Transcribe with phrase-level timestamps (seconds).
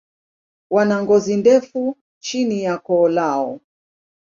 [0.69, 1.83] Wana ngozi ndefu
[2.23, 3.59] chini ya koo lao.